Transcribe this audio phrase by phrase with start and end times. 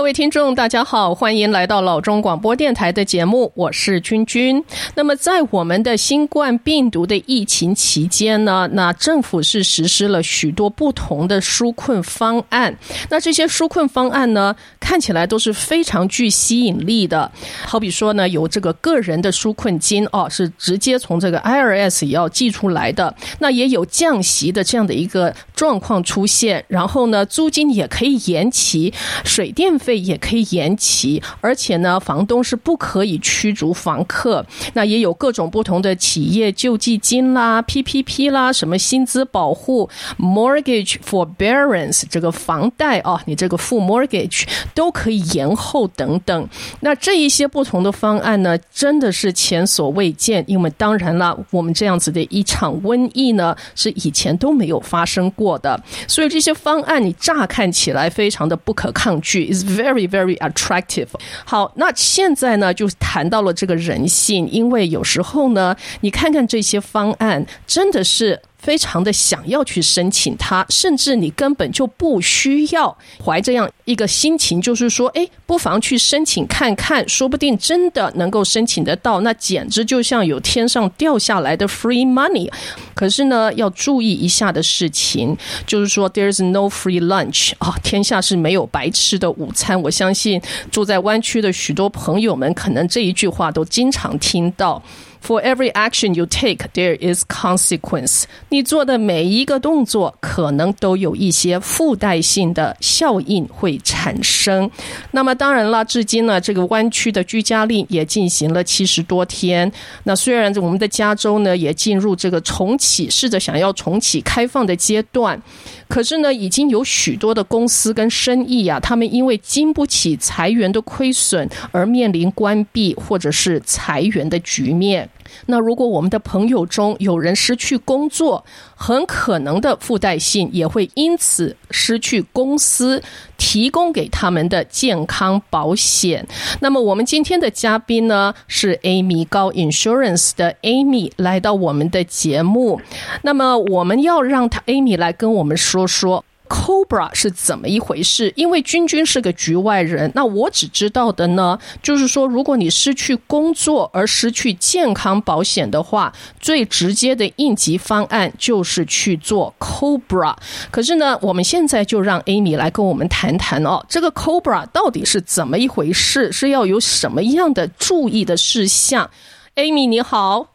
[0.00, 4.64] 各位听众，大家好，欢迎来到老中广播电台的节目，我是君君。
[4.94, 12.74] 那么，在我们的新冠病毒的疫情期间呢，那政府是实施了许多不同的纾困方案。
[13.10, 17.30] 那这些纾困方案呢，看起来都是非常具吸引力的。
[17.66, 23.14] 好比说呢，有这个个人的纾困金哦，是直接从这个 IRS 也要寄出来的。
[23.40, 34.44] 那也有降息的这样的一个状况出现，然后呢，租金也可以延期，水电费也可以延期，而且呢，房东是不可以驱逐房客。
[34.74, 44.44] 那也有各种不同的企业救济金啦、PPP 啦、什么薪资保护、Mortgage Forbearance 这个房贷啊，你这个付 Mortgage
[44.74, 46.48] 都可以延后等等。
[46.80, 50.44] 那这一些不同的方案呢，真的是前所未见。
[50.46, 55.80] 因为当然了，我们这样子的一场瘟疫呢，是以前都没有发生过的。
[56.08, 61.08] 所以这些方案你乍看起来非常的不可抗拒 very very attractive。
[61.44, 68.40] 好，那现在呢，就谈到了这个人性，因为有时候呢，你看看这些方案，真的是。
[68.60, 82.50] 非常的想要去申请它，甚至你根本就不需要怀这样一个心情，就是说，哎，不妨去申请看看，说不定真的能够申请得到，那简直就像有天上掉下来的 free money。
[82.94, 89.80] 可是呢，要注意一下的事情，就是说，there's no free lunch 啊，天下是没有白吃的午餐。
[89.82, 94.82] 我相信住在湾区的许多朋友们，可能这一句话都经常听到。
[95.22, 98.24] For every action you take, there is consequence.
[98.48, 104.68] 你做的每一个动作，可能都有一些附带性的效应会产生。
[105.12, 109.70] 那么当然了，至今呢，这个湾区的居家令也进行了七十多天。
[110.04, 115.40] 那虽然我们的加州呢，也进入这个重启，试着想要重启开放的阶段，
[115.86, 125.09] 可是呢，已经有许多的公司跟生意啊，他们因为经不起裁员的亏损，而面临关闭或者是裁员的局面。
[125.46, 128.44] 那如果我们的朋友中有人失去工作，
[128.74, 133.02] 很可能的附带性也会因此失去公司
[133.38, 136.26] 提供给他们的健康保险。
[136.60, 142.80] 那么我们今天的嘉宾呢，是 Amy 高 Insurance 的 Amy 来到我们的节目。
[143.22, 146.24] 那么我们要让他 Amy 来跟我们说说。
[146.50, 148.32] Cobra 是怎么一回事？
[148.34, 160.34] 因为君君是个局外人，那我只知道的呢，就是说，如果你失去工作而失去健康保险的话，最直接的应急方案就是去做 Cobra。
[160.72, 166.32] 可是呢，我们现在就让 Amy 来跟我们谈谈哦，这个 Cobra 到底是怎么一回事？
[166.32, 169.08] 是要有什么样的注意的事项
[169.54, 170.48] ？Amy 你好，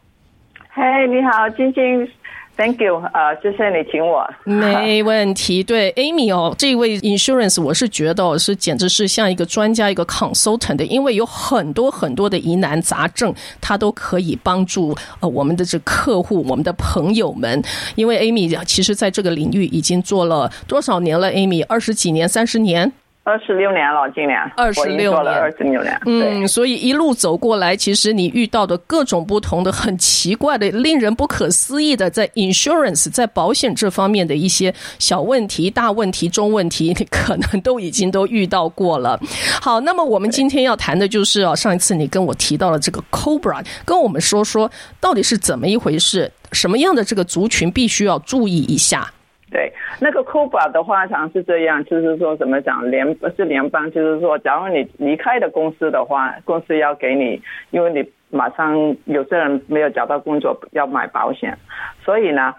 [0.74, 2.06] 嘿你好，君君。
[2.56, 4.26] Thank you，呃，谢谢你请我。
[4.44, 5.62] 没问题。
[5.62, 17.62] 对，Amy 哦，这位 Insurance 我是觉得是简直是像一个专家，一个 consultant 的，因为有很多很多的疑难杂症，他都可以帮助呃我们的这客户、我们的朋友们。
[17.94, 22.90] 因为 Amy 其实在这个领域已经做了多少年了？Amy 二十几年、三十年。
[23.26, 39.18] 二十六年了，今年二十六年，二十六年，嗯，所以一路走过来，其实你遇到的各种不同的、很奇怪的、令人不可思议的，在 insurance 在保险这方面的一些小问题、大问题、中问题，你可能都已经都遇到过了。
[39.60, 44.70] 好，那么我们今天要谈的就是哦，上一次你跟我提到了这个 Cobra，跟我们说说
[45.00, 49.12] 到底是怎么一回事，什么样的这个族群必须要注意一下。
[49.48, 57.40] 对，那个 COBRA 的话，常是这样，就是说怎么讲，联是联邦，就是说，假如你离开的公司的话，公司要给你，
[57.70, 58.74] 因为你马上
[59.04, 61.56] 有些人没有找到工作，要买保险，
[62.04, 62.52] 所以呢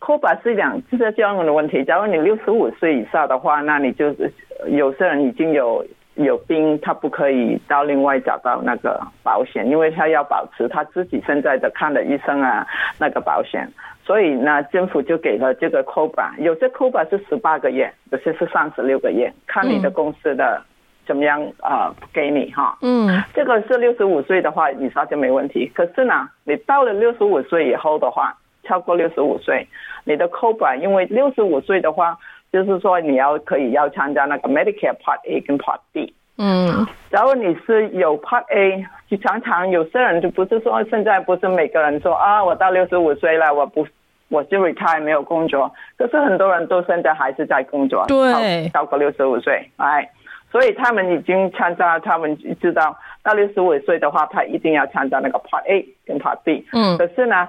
[0.00, 1.84] ，COBA 是讲就是这样的问题。
[1.84, 4.32] 假如你六十五岁以上的话，那你就是
[4.68, 12.66] 有些人已经有有病，他不可以到另外找到那个保险，因为他要保持他自己现在的看的医生啊
[12.98, 13.68] 那个保险。
[14.04, 20.60] 所以呢，政府就给了这个 COBRA，有些 COBRA 是十八个月，有些是三十六个月，看你的公司的
[21.06, 22.76] 怎么样啊、呃，给你哈。
[22.82, 25.70] 嗯，这个是六十五岁的话，以上就没问题。
[25.74, 29.66] 可是呢，你到了六十五岁以后的话，超过六十五岁，
[30.04, 32.18] 你的 COBRA，因为六十五岁的话，
[32.52, 36.12] 就是说你要可以要参加那个 Medicare Part A 跟 Part B。
[36.44, 43.86] 嗯，假如你是有 Part A，就常常有些人就不是说现在不是每个人说啊，我到六十五岁了，我不
[44.28, 50.10] 我就 retire 没有工作，可是很多人都现在还是在工作，对，超过六十五岁，哎，
[50.50, 56.66] 所以他们已经参加，他们知道到六十五岁的话，他一定要参加那个 Part A 跟 Part B。
[56.72, 57.48] 嗯，可是呢，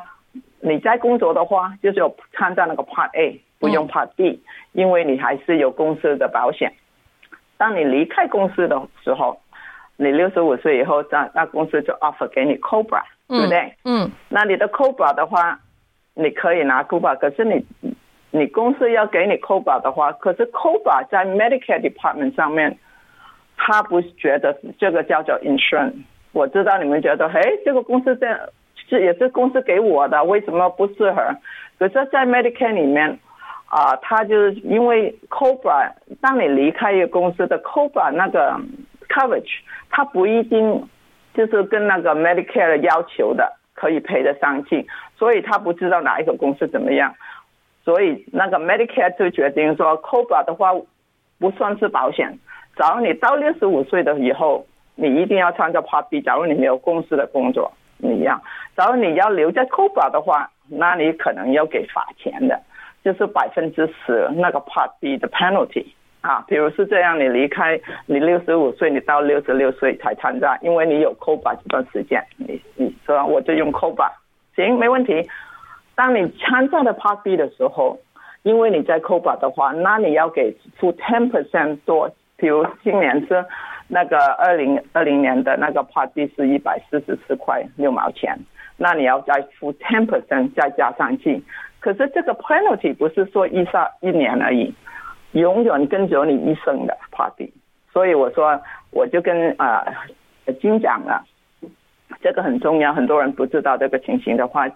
[0.59, 4.39] 你在工作的话，就是有参加那个 Part A，不用 Part B，嗯，
[4.73, 6.71] 因为你还是有公司的保险。
[7.63, 9.39] 当你离开公司的时候，
[9.95, 13.73] 你六十五岁以后，那那公司就 offer 给你 COBRA，对不对？
[13.85, 14.11] 嗯。
[14.27, 15.57] 那你的 COBRA 的话，
[16.13, 17.65] 你可以拿 COBRA，可是你
[18.31, 22.77] 你公司要给你 COBRA 的话，可是 COBRA 在 Medicare Department 上面，
[23.55, 26.03] 他不觉得这个叫做 insurance。
[26.33, 28.27] 我知道你们觉得，哎，这个公司这
[28.89, 31.21] 是也是公司给我的，为什么不适合？
[31.79, 33.17] 可是，在 Medicare 里面。
[33.73, 38.55] 啊，他就是因为 COBRA，当你离开一个公司的 COBRA 那个
[39.09, 39.49] coverage，
[39.89, 40.87] 他不一定
[41.33, 44.85] 就是跟那个 Medicare 要求的可以赔得上去，
[45.17, 47.15] 所以他不知道哪一个公司怎么样，
[47.83, 50.69] 所以那个 Medicare 就决定说 COBRA 的话
[51.39, 52.37] 不算是保险，
[52.77, 58.39] 假如你到六十五岁的以后，你一定要参加 Part B，假如你没有公司的工作，你一样，
[58.77, 62.61] 假如你要留在 COBRA 的话，那你可能要给罚钱的。
[63.03, 65.85] 就是百分之十那个 Part B 的 penalty
[66.21, 74.09] 啊，比如是这样，你离开你六十五岁，你到六十六岁才参加，因为你有 COBRA 这段时间，你你说我就用 COBRA，
[74.55, 75.29] 行，没问题。
[75.95, 77.99] 当你参加的 Part B 的时候，
[78.43, 83.45] 因为你在 COBRA 的话，那你要给付 ten percent 多，比如今年是
[83.89, 88.39] 那个二零二零年的那个 Part B 是一百四十四块六毛钱，
[88.77, 91.43] 那你要再付 ten percent 再加上去。
[91.79, 94.73] 可是这个 penalty 不是说一上一年而已，
[95.33, 97.51] 永远跟着你一生的 party。
[97.91, 98.59] 所以我说，
[98.91, 99.85] 我就跟啊
[100.61, 101.23] 金讲了，
[102.21, 104.67] 这个很重要，很多人不知道这个情形的话，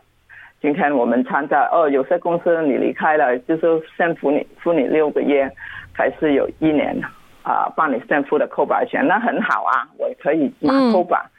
[0.62, 5.50] 今天我们参加哦，有些公司你离开了，就是先付你付你六个月，
[5.94, 6.96] 还是有一年
[7.44, 11.22] 啊，帮你先付的 COBRA 钱，那很好啊，我可以拿 COBRA。
[11.24, 11.30] 嗯、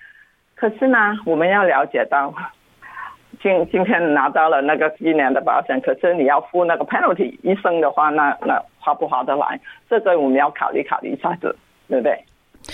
[0.58, 2.34] 可是呢，我们要了解到。
[3.40, 9.60] 今今天拿到了那个一年的保险，可是你要付那个 penalty，一生的话，那那划不划得来？
[9.88, 11.54] 这个我们要考虑考虑一下子，
[11.88, 12.24] 对不对？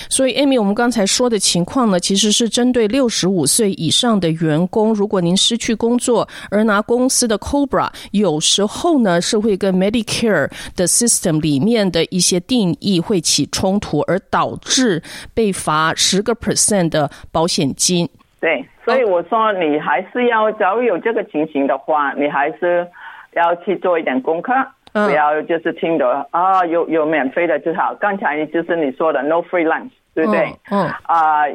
[0.08, 15.02] 所以，Amy，我们刚才说的情况呢，其实是针对六十五岁以上的员工，如果您失去工作而拿公司的 COBRA，有时候呢是会跟 Medicare 的 system 里面的一些定义会起冲突，而导致
[15.32, 18.08] 被罚十个 percent 的保险金。
[18.40, 18.64] 对。
[18.84, 22.86] 所以我说，你还是要，假如有这个情形的话，你还是
[23.32, 24.52] 要去做一点功课，
[24.94, 27.94] 不要就是听的啊，有有免费的就好。
[28.00, 30.46] 刚才就是你说的 no free lunch，对不对？
[30.70, 30.88] 嗯。
[31.02, 31.46] 啊，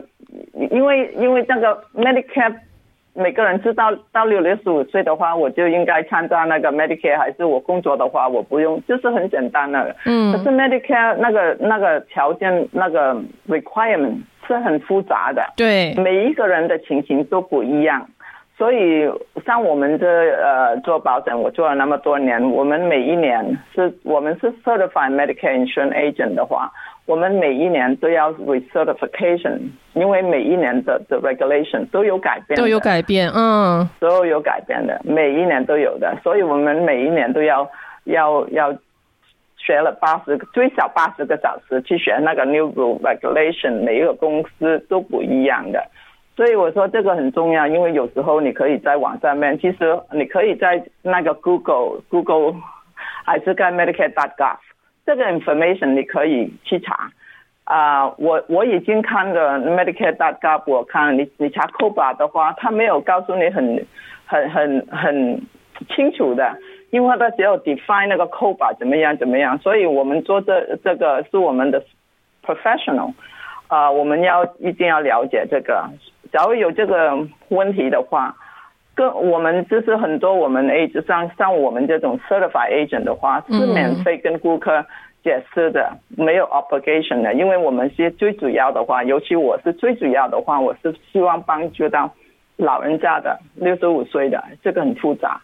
[0.69, 2.53] 因为因为那个 Medicare，
[3.13, 9.95] 每个人知道到六六十五岁的话，我就应该参加那个 Medicare，还是我工作的话，我不用，就是很简单的。
[10.05, 10.31] 嗯。
[10.33, 13.15] 可是 Medicare 那个那个条件那个
[13.47, 14.17] requirement。
[14.47, 18.09] 是很复杂的，对，每一个人的情形都不一样，
[18.59, 19.09] 所以
[19.45, 26.69] 像我们这呃做保险，我做了那么多年，我们每一年是我们是 certified Medicare insurance agent 的话，
[27.05, 29.59] 我们每一年都要 recertification，
[29.93, 37.65] 因为每一年的的 regulation 都有改变，都有改变，嗯，都有改变的，每一年都有的，所以我们每一年都要
[38.03, 38.75] 要要。
[39.61, 45.85] 学了八十个，最少八十个小时去学那个 new rule regulation，每一个公司都不一样的，
[46.39, 52.55] 所以我说这个很重要，因为有时候你可以在网上面，其实你可以在那个 Google Google
[53.25, 54.55] 还是在 Medicare.gov
[55.05, 57.11] 这个 information 你可以去查
[57.65, 63.85] 啊、我我已经看了 Medicare.gov，我看你你查 COBA 的话，他没有告诉你很
[64.25, 65.41] 很很很
[65.89, 66.57] 清楚的。
[66.91, 71.83] 因为他只有 define 那个 COBA 怎么样怎么样，所以我们做这这个是我们的
[72.45, 73.11] professional，
[73.67, 75.89] 啊、我们要一定要了解这个。
[76.31, 78.35] 假如有这个问题的话，
[78.95, 84.85] 跟我们就是很多我们 agent 像像我们这种 certified agent 的话，是免费跟顾客
[85.23, 87.33] 解释的，没有 obligation 的。
[87.33, 92.13] 因为我们是最主要的话，尤其我是最主要的话，我是希望帮助到
[92.57, 95.41] 老人家的六十五岁的，这个很复杂。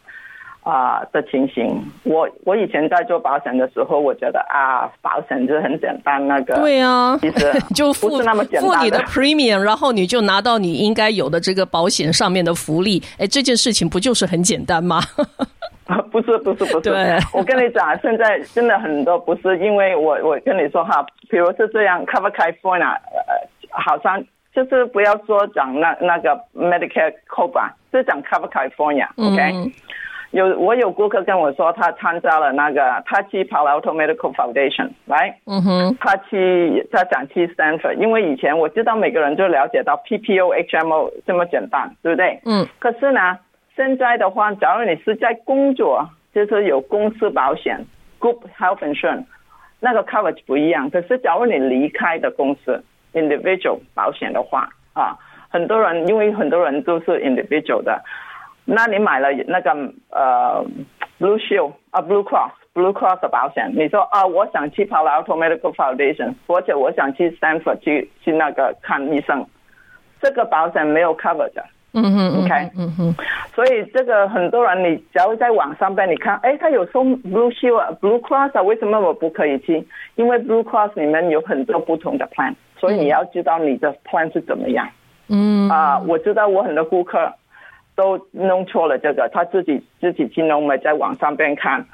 [0.66, 15.00] 啊、呃、的情形，我我以前在做保险的时候，我觉得啊，保险就很简单，那个对啊，其实 就付那么简单付你的 premium，然后你就拿到你应该有的这个保险上面的福利，哎，这件事情不就是很简单吗？
[16.12, 24.20] 不是不是不是，对我跟你讲，现在真的很多不是，因为我我跟你说哈，比如是这样，Cover California，呃，好像
[24.52, 29.36] 就是不要说讲那那个 Medicare COBRA，就讲 Cover California，OK。
[29.36, 29.54] Okay?
[29.54, 29.72] 嗯
[30.32, 42.40] 有我有顾客跟我说，他参加了那个，他去 Palo Alto Medical Foundation，来，嗯哼，他去他想去 Stanford，因为以前我知道每个人就了解到 PPO HMO 这么简单，对不对？
[42.46, 42.68] 嗯。
[42.80, 43.40] 可是呢，
[43.76, 47.86] 现在的话，假如你是在工作，就是有公司保险
[48.20, 49.26] Group Health Insurance，
[49.80, 50.90] 那个 coverage 不一样。
[50.90, 55.16] 可是假如你离开的公司 individual 保险的话啊，
[55.50, 58.04] 很多人因为很多人都是 individual 的，
[58.66, 59.72] 那你买了那个
[60.10, 60.66] 呃
[61.20, 69.46] Blue Shield 啊 Blue Cross Blue Cross 的保险，你说啊我想去 Palo Alto Medical Foundation，或者我想去 Stanford 去去那个看医生，
[70.22, 71.64] 这个保险没有 cover 的。
[71.98, 73.16] 嗯哼，OK，嗯哼，
[73.54, 79.88] 所以这个很多人，你只要在网上边你看，哎，他有送 Blue Shield、Blue Cross 啊，为什么我不可以去？
[80.16, 84.86] 因为 Blue Cross 里面有很多不同的 plan，所以你要知道你的 plan 是怎么样。
[85.30, 87.32] 嗯啊，我知道我很多顾客
[87.96, 91.86] 都弄错了这个，他自己自己去弄没在网上边看，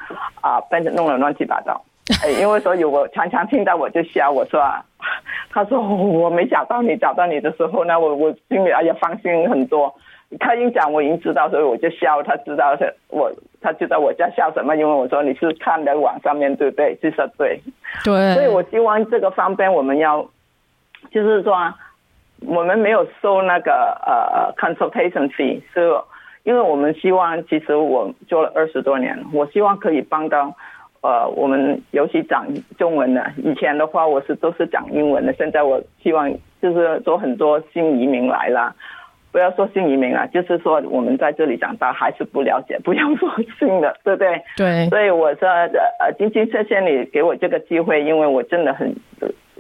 [0.42, 1.82] 啊，变成弄了乱七八糟。
[2.24, 4.84] 哎，因为所以我常常听到我就笑，我说啊。
[5.54, 9.94] 他说我没找到你，找到你的时候呢，我我心里哎呀放心很多。
[10.40, 12.24] 他已经讲我已经知道，所以我就笑。
[12.24, 13.30] 他知道是我，
[13.60, 16.96] 他知道我在笑什么，因为我说你是看的网上面对不对？
[17.02, 17.60] 就是对，
[18.06, 18.34] 对。
[18.36, 20.26] 所以我希望这个方面我们要，
[21.12, 21.54] 就是说
[22.46, 25.92] 我们没有收那个呃 consultation fee，是
[26.44, 30.56] 因为我们希望其实我做了二十多年，我希望可以帮到。
[31.04, 32.46] 呃，我们尤其讲
[32.78, 36.32] 中文的，以前的话我是都是讲英文的，现在我希望
[36.62, 38.76] 就是说很多新移民来了，
[39.32, 44.44] 不要说新移民了，就是说我们在这里长大还是不了解，不要说新的，对不对？
[44.56, 44.90] 对。
[44.90, 48.96] 所以我说呃，今天谢谢你给我这个机会，因为我真的很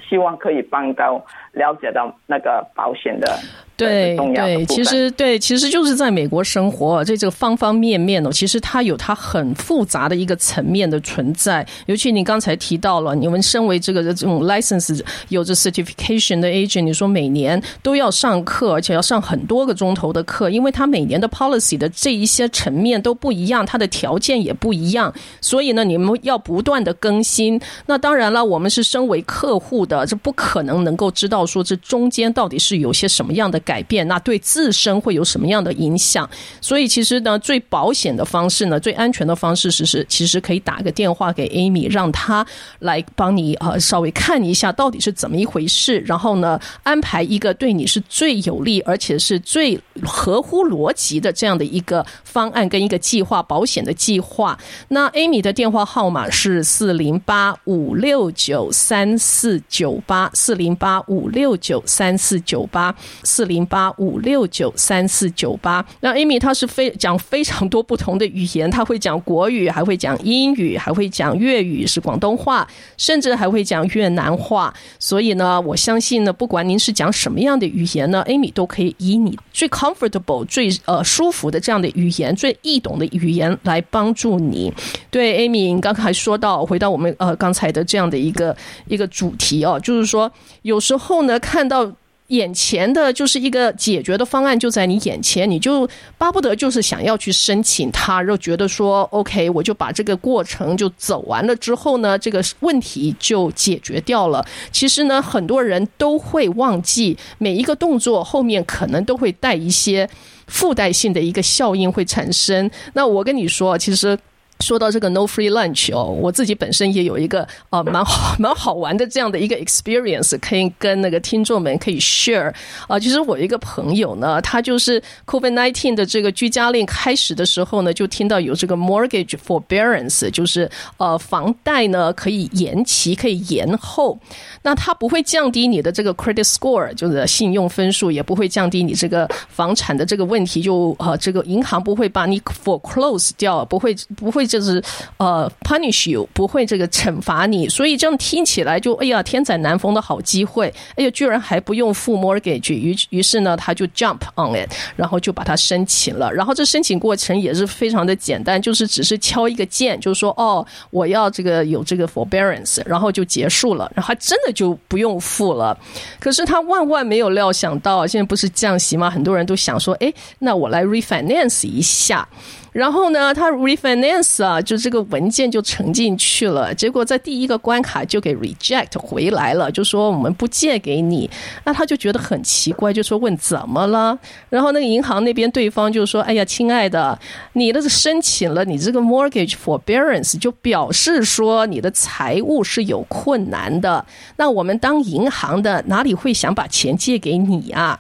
[0.10, 3.40] 希望可以帮到了解到那个保险的。
[3.78, 11.66] 对对，其实对，其实就是在美国生活，这这个方方面面哦，其实它有它很复杂的一个层面的存在。
[11.88, 27.60] 尤其你刚才提到了，你们身为这个这种 license 有着 certification 的 agent，你说每年都要上课，而且要上很多个钟头的课，因为它每年的 policy 的这一些层面都不一样，它的条件也不一样，所以呢，你们要不断的更新。
[27.88, 33.80] 那当然了，我们是身为客户的，的这不可能能够知道说这中间到底是有些什么样的改。
[33.92, 36.30] 变，那对自身会有什么样的影响？
[36.62, 42.46] 所以其实呢，最保险的方式呢，最安全的方式是是，其实可以打个电话给 Amy，让她
[42.80, 54.58] 来帮你呃稍微看一下到底是怎么一回事，然后呢，安排一个对你是最有利而且是最合乎逻辑的这样的一个方案跟一个计划，保险的计划。
[54.90, 63.62] 那 Amy 的电话号码是四零八五六九三四九九八四零八五六九三四九八四零。
[63.72, 65.86] 八五六九三四九八。
[66.02, 74.74] 那 Amy 她是非讲非常多不同的语言，她会讲国语，还会讲英语，还会讲粤语，是广东话，甚至还会讲越南话。
[75.00, 84.74] 所以呢，我相信呢，不管您是讲什么样的语言呢，Amy 都可以以你最 comfortable、最呃舒服的这样的语言、最易懂的语言来帮助你。
[85.10, 88.56] 对，Amy，你刚才说到，回到我们呃刚才的这样的一个
[88.88, 91.92] 一个主题哦，就是说有时候呢看到。
[92.32, 95.86] 眼前的就是一个解决的方案就在你眼前，你就
[96.18, 104.46] 巴不得就是想要去申请它，又觉得说 OK，我就把这个过程就走完了之后呢，这个问题就解决掉了。
[104.72, 110.10] 其实呢，很多人都会忘记每一个动作后面可能都会带一些
[110.48, 112.72] 附带性的一个效应会产生。
[112.94, 114.18] 那我跟你说，其实。
[114.62, 122.54] 说到这个 no free lunch 哦，我自己本身也有一个呃蛮好 蛮好玩的这样的一个 experience，可以跟那个听众们可以 share
[122.88, 123.00] 啊。
[123.00, 134.20] 其实我一个朋友呢，他就是 COVID nineteen 的这个居家令开始的时候呢，就听到有这个 mortgage forbearance，就是呃房贷呢可以延期，可以延后。
[134.62, 144.48] 那它不会降低你的这个 credit score，就是信用分数，也不会降低你这个房产的这个问题，就呃这个银行不会把你 foreclose 掉，不会不会。
[144.60, 144.84] 就是
[145.18, 165.78] 呃，punish you 不会这个惩罚你，所以这样听起来就哎呀，天载难逢的好机会，哎呀，居然还不用付 mortgage，于于是呢，他就 jump on it，然后就把它申请了，然后这申请过程也是非常的简单，就是只是敲一个键，就是说哦，我要这个有这个 forbearance，然后就结束了，然后真的就不用付了。
[166.20, 169.10] 可是他万万没有料想到，现在不是降息吗？
[169.10, 172.28] 很多人都想说，哎，那我来 refinance 一下。
[172.72, 181.30] 然后呢，他 refinance 啊，就这个文件就呈进去了，结果在第一个关卡就给 reject 回来了，就说我们不借给你。
[181.66, 184.18] 那他就觉得很奇怪，就说问怎么了？
[184.50, 187.20] 然后那个银行那边对方就说：“哎呀，亲爱的，
[187.54, 194.06] 你的申请了你这个 mortgage forbearance，就表示说你的财务是有困难的。
[194.38, 198.00] 那我们当银行的哪里会想把钱借给你啊？”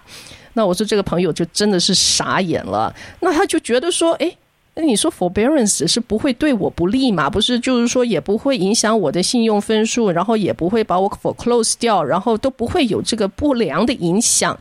[0.53, 2.93] 那我说这个朋友就真的是傻眼了。
[3.19, 4.33] 那他就觉得说：“哎。”
[4.73, 7.29] 那你说 forbearance 是不会对我不利嘛？
[7.29, 14.57] 不是，就是说也不会影响我的信用分数，然后也不会把我 foreclose 掉，然后都不会有这个不良的影响。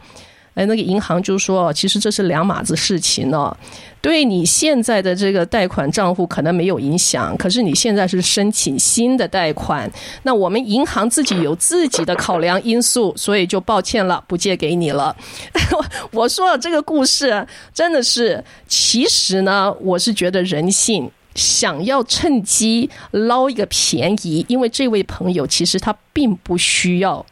[0.61, 3.57] 哎，那个银行就说，其实这是两码子事情呢。
[4.03, 9.91] 对你现在的这个贷款账户可能没有影响，可是你现在是申请新的贷款，
[10.23, 15.17] 那我们银行自己有自己的考量因素，所以就抱歉了，不借给你了。
[16.13, 27.25] 我说这个故事真的是，其实呢，我是觉得人性想要趁机捞一个便宜，因为这位朋友其实他并不需要。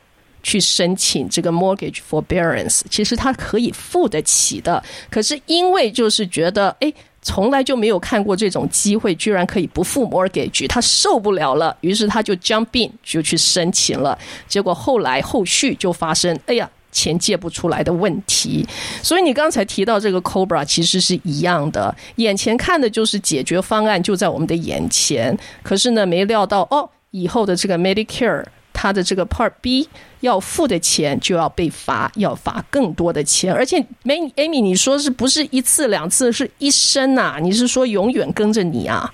[0.48, 4.82] 去申请这个 mortgage forbearance，其实他可以付得起的。
[5.10, 6.90] 可是因为就是觉得，哎，
[7.20, 14.18] 从来就没有看过这种机会，居然可以不付 mortgage，他受不了了，于是他就 jump in 就去申请了。
[14.46, 18.66] 结果后来后续就发生，哎呀，钱借不出来的问题。
[19.02, 28.42] 所以你刚才提到这个 Cobra 其实是一样的，眼前看的就是解决方案就在我们的眼前，可是呢，没料到哦，以后的这个 Medicare。
[28.80, 29.88] 他的这个 Part B
[30.20, 37.38] 要付的钱就要被罚，要罚更多的钱，而且没 Amy，你说是不是一次两次，是一生啊？
[37.40, 39.12] 你是说永远跟着你啊？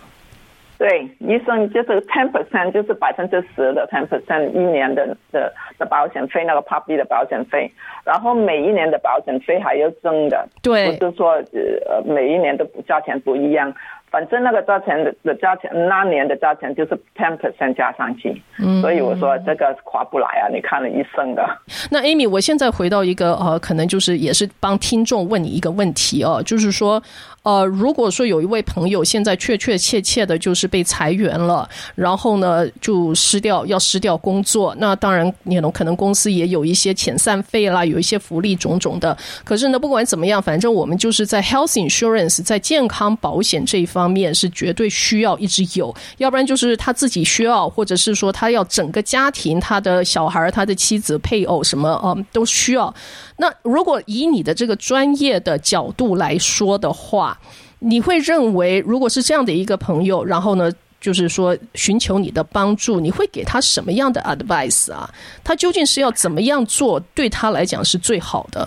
[0.76, 7.72] 对，医生就是 ten percent，就是百分之十的 ten percent 一年的的的保险费，那个 Part B 的保险费，
[8.04, 11.40] 然后每一年的保险费还要增的，对，不是说
[11.88, 13.72] 呃每一年的价钱不一样。
[14.14, 20.46] 反正那个价钱的的价钱，那年的价钱就是 ten percent 加上去，嗯，所以我说这个划不来啊！
[20.54, 21.44] 你看了一生的。
[21.90, 27.02] 那 Amy，我现在回到一个呃，可能就是也是帮听众问你一个问题哦，就是说。
[27.44, 39.16] 呃，如果说有一位朋友现在确确切切的就是被裁员了，然后呢就失掉要失掉工作，那当然你可能公司也有一些遣散费啦，有一些福利种种的。
[39.44, 52.94] 可是呢，不管怎么样，反正我们就是在 health insurance 在健康保险这一方面是绝对需要一直有，要不然就是他自己需要，或者是说他要整个家庭，他的小孩、他的妻子、配偶什么呃都需要。
[53.36, 57.33] 那如果以你的这个专业的角度来说的话，
[57.80, 60.70] 你会认为，如果是这样的一个朋友，然后呢，
[61.00, 65.08] 就是说寻求你的帮助，你会给他什么样的 advice 啊？
[65.42, 68.66] 他究竟是要怎么样做，对他来讲是最好的？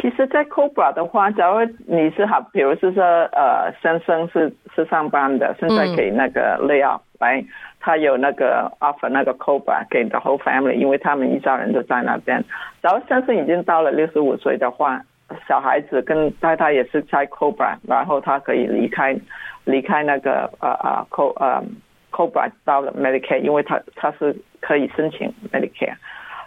[0.00, 7.44] 其实，在 Cobra 的话，假如你是好，比如是说，呃，先生是是上班的，现在可以那个 lay off 来。
[7.82, 12.44] 他有那个 offer 那个 COBRA 给 the whole family，因为他们一家人都在那边。
[12.82, 15.00] 假如先生已经到了六十五岁的话，
[15.46, 19.16] 小孩子跟太太也是在 COBRA，然后他可以离开
[19.64, 21.62] 离开那个呃呃 CO 呃
[22.10, 25.94] COBRA 到了 Medicare，因为他他是可以申请 Medicare。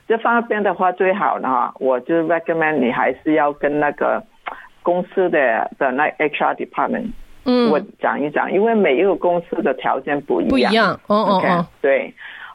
[0.08, 4.22] 这方面的话最好的话，我就 recommend 你还是要跟那个
[4.82, 7.12] 公司的的那 HR department。
[7.46, 12.14] 嗯，我讲一讲，因为每一个公司的条件不一样，不一样，哦哦哦，对，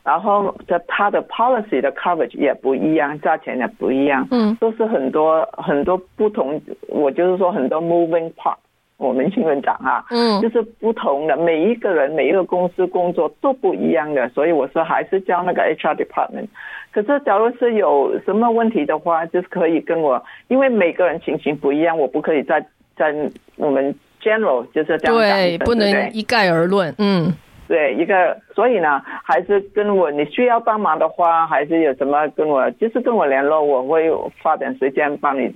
[0.09, 8.57] 然后这它的 policy 的 coverage 也不一样，价钱也不一样，嗯，都是很多很多不同，我就是说很多 moving part，
[8.97, 16.47] 我们新闻讲啊，嗯，就是不同的，每一个人每一个公司工作都不一样的，所以我说还是叫那个 HR department。
[16.91, 22.65] 可是假如是有什么问题的话，就是可以跟我，因为每个人情形不一样，我不可以在
[22.97, 23.15] 在
[23.57, 23.95] 我们。
[24.21, 26.93] general 就是这样讲，对，不能一概而论。
[26.99, 27.33] 嗯，
[27.69, 34.11] 对，一个，所以呢，还是跟我，你需要帮忙的话，还是有什么跟我，就是跟我联络，我会
[34.43, 35.53] 花点时间帮你，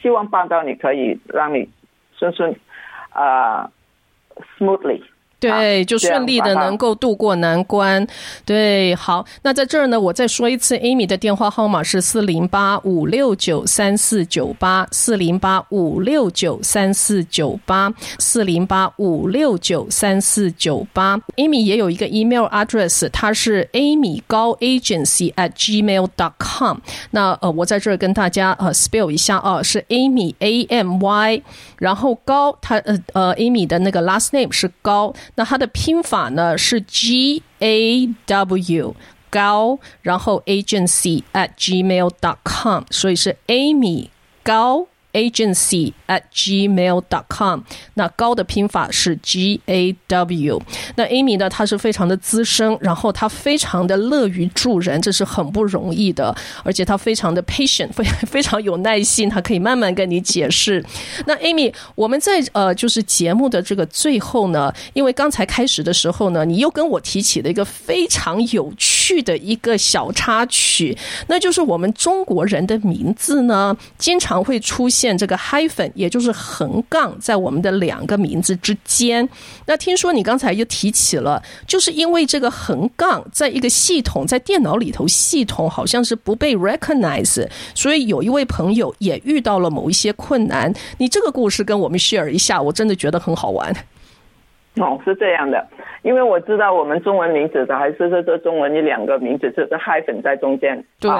[0.00, 1.68] 希望帮到你，可以让你
[2.18, 2.52] 顺顺
[3.10, 3.70] 啊、
[4.58, 5.00] smoothly。
[5.42, 8.06] 对，就顺利的能够度过难关。
[8.44, 21.18] 对，好，那在这儿呢，我再说一次，Amy 的电话号码是四零八五六九三四九八，四零八五六九三四九八，四零八五六九三四九八。
[21.34, 26.78] Amy 也有一个 email address，它是 Amy 高 agency at gmail dot com。
[27.10, 31.42] 那呃，我在这儿跟大家呃 spell 一下啊，是 Amy A M Y，
[31.78, 35.12] 然后高，它呃呃 Amy 的那个 last name 是高。
[35.34, 38.94] 那它的拼法呢是 G A W
[39.30, 44.08] 高，然后 agency at gmail dot com，所以是 Amy
[44.42, 44.88] 高。
[45.12, 47.60] Agency at gmail dot com，
[47.94, 50.62] 那高的拼法是 G A W。
[50.96, 60.84] 那 Amy 呢，她是非常的资深，然后她非常的乐于助人，这是很不容易的，而且她非常的 patient，非 非常有耐心，她可以慢慢跟你解释。
[61.26, 69.01] 那 Amy，我们在呃，就是节目的这个最后呢，因为刚才开始的时候呢，你又跟我提起了一个非常有趣。
[69.12, 70.96] 趣的一个小插曲，
[71.26, 79.28] 那就是我们中国人的名字呢，经常会出现这个 hyphen，也就是横杠，在我们的两个名字之间。
[79.66, 90.72] 那听说你刚才又提起了，就是因为这个横杠在一个系统，在电脑里头系统好像是不被 recognize，所以有一位朋友也遇到了某一些困难。
[90.96, 93.74] 你这个故事跟我们 share 一下，我真的觉得很好玩。
[94.80, 95.66] 哦，是这样的，
[96.02, 101.10] 因为我知道我们中文名字的还是说这中文一两个名字就是 hyphen 在中间，对，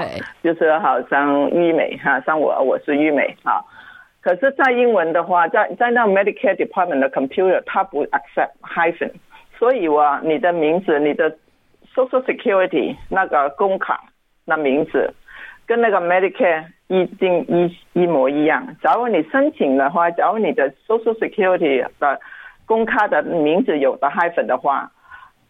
[0.42, 3.60] 就是好像玉美哈，像我我是玉美啊，
[4.22, 9.10] 可是，在英文的话，在在那 Medicare Department 的 computer，它不 accept hyphen，
[9.58, 11.30] 所以我你的名字，你的
[11.94, 14.00] Social Security 那个工卡
[14.46, 15.12] 那名字，
[15.66, 18.76] 跟那个 Medicare 一定一一模一样。
[18.82, 22.20] 假如你申请的话，假如你的 Social Security 的
[22.66, 24.90] 公开的名字有的 hyphen 的话，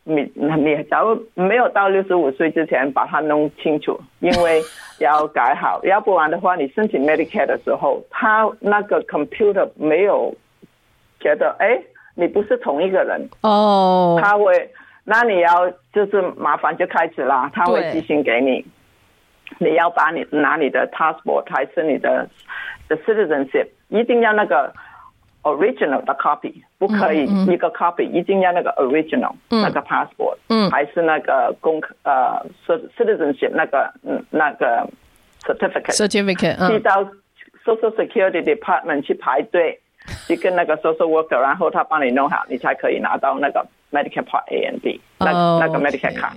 [0.04, 4.60] 你你假如没有到六十五岁之前把它弄清楚，因为
[4.98, 10.34] 要改好，要不然的话，你申请 Medicare 的时候，他那个 computer 没有
[11.20, 11.80] 觉得，哎，
[12.16, 13.28] 你不是同一个人。
[13.42, 14.70] 哦，他会，
[15.04, 18.64] 那你要就是麻烦就开始啦，他会寄信给你，
[19.58, 22.28] 你要把你拿你的 passport 还是你的
[22.88, 24.72] 的 citizenship，一定要那个。
[25.42, 30.36] Original 的 copy 不可以一个 copy，一定要那个 original 那个 passport，
[30.70, 34.88] 还是那个公呃 citizenship 那个嗯那个
[35.42, 37.02] certificate certificate 寄到
[37.64, 39.80] social security department 去排队，
[40.28, 46.32] 去跟那个 social worker，然后他帮你弄好，你才可以拿到那个 Medicare Part A and B 那那个 Medicare 卡。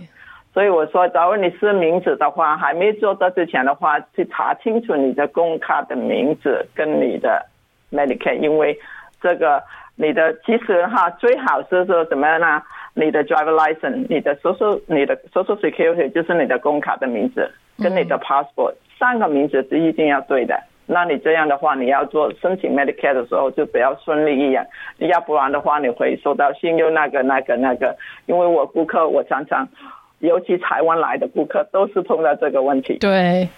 [0.54, 7.46] 所以我说，假如你是名字的话，还没做到之前的话，去查清楚你的公卡的名字跟你的
[7.92, 8.80] Medicare，因为。
[9.26, 9.64] 这个
[9.96, 12.62] 你的其实哈最好是说怎么样呢？
[12.94, 17.50] 你的 driver license，你的 social，你的 social security 就是你的工卡的名字，
[17.82, 20.56] 跟你的 passport 三个名字是一定要对的。
[20.86, 24.68] 那你这样的话，你要做申请 Medicare 的时候就比较顺利一点。
[25.00, 27.98] 要不然的话，你会收到信又那个那个那个。
[28.28, 29.68] 因为我顾客，我常常，
[30.20, 33.00] 尤其台湾来的顾客，都是碰到这个问题。
[33.00, 33.50] 对。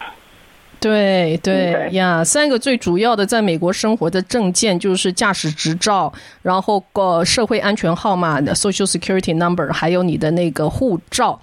[0.88, 11.40] 对对呀，三个最主要的在美国生活的证件就是驾驶执照，然后个社会安全号码的 Social Security Number，还有你的那个护照。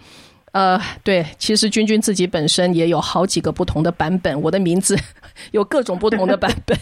[0.52, 4.96] 呃，对，其实君君自己本身也有好几个不同的版本，我的名字
[5.50, 6.78] 有各种不同的版本，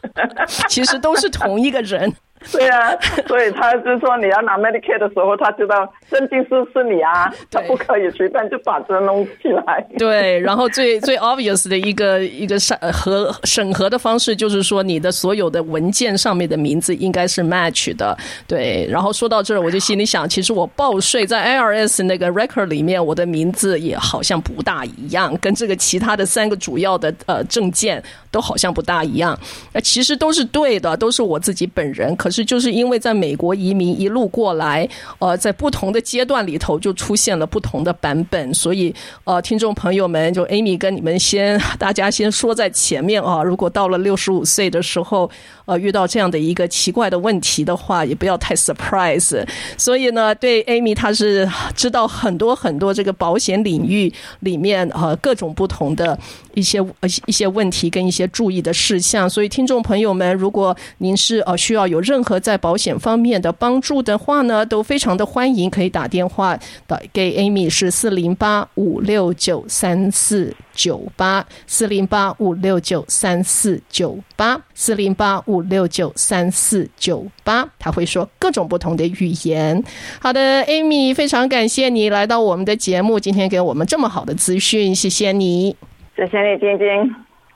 [0.68, 2.12] 其实都是同一个人。
[2.52, 2.92] 对啊，
[3.26, 9.84] 所以他就说你要拿 Medicare 的时候，他知道证件是是你啊， 他不可以随便就把这弄起来。
[9.98, 18.16] 对，然后最最 obvious 的一个一个审核审核的方式，就是说你的所有的文件上面的名字应该是 match 的。
[18.46, 29.36] 对，然后说到这儿，我就心里想，其实我报税在 IRS 那个 record 里面，我的名字也好像不大一样，跟这个其他的三个主要的呃证件都好像不大一样。
[29.72, 32.36] 那其实都是对的，都是我自己本人，可可。
[32.36, 34.86] 是，就是因为在美国移民一路过来，
[35.20, 45.30] 呃，在不同的阶段里头就出现了不同的版本，所以呃，听众朋友们，就 Amy 跟你们先，大家先说在前面啊，如果到了六十五岁的时候，
[45.66, 49.44] 呃，遇到这样的一个奇怪的问题的话，也不要太 surprise。
[49.76, 56.18] 所以呢，对 Amy，她是知道很多很多这个保险领域里面呃各种不同的
[56.54, 56.80] 一些
[57.26, 59.28] 一些问题跟一些注意的事项。
[59.28, 79.82] 所以听众朋友们，如果您是呃需要有任何在保险方面的帮助的话呢，都非常的欢迎，可以打电话打给 Amy，是四零八五六九三四九八四零八五六九三四九八四零八五六九三四九八，他会说各种不同的语言。
[80.20, 85.74] 好的，Amy，非常感谢你来到我们的节目，今天给我们这么好的资讯，谢谢你，
[86.14, 86.86] 谢谢你，晶晶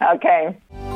[0.00, 0.89] ，OK。